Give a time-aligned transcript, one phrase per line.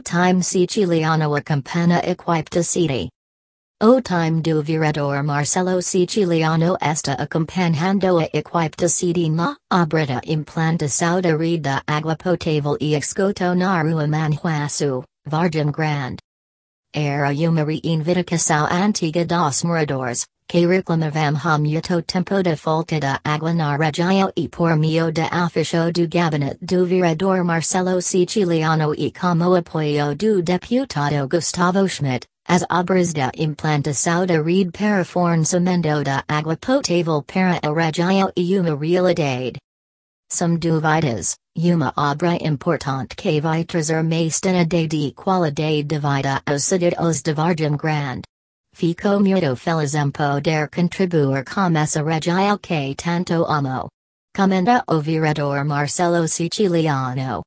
[0.00, 3.10] O time Siciliano a campana equipta city.
[3.82, 11.36] O time do virador Marcelo Siciliano esta acompanhando a equipta city na obrita implanta sauda
[11.36, 16.16] rida agua potable e escoto na rua Manhuaçu, Vargem Grande.
[16.94, 23.76] Era uma reivindicação antiga dos moradores, que reclamavam muito tempo de falta de água na
[23.76, 30.16] região e por meio de ofício do gabinete do vereador Marcelo Siciliano e como apoio
[30.16, 37.22] do deputado Gustavo Schmidt, as obras de implantação da rede para fornecimento de água potável
[37.22, 39.56] para a região e uma realidade.
[40.32, 47.22] Some dúvidas, uma obra importante que vai trazer mais de qualidade de vida aos cidadãos
[47.22, 48.29] de Vargem Grande.
[48.80, 49.20] Fico
[49.56, 53.90] feliz em poder contribuir com essa região que tanto amo.
[54.34, 57.38] Comenta o vereador Marcelo Siciliano.